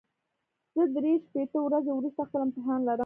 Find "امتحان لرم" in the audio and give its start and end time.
2.45-2.99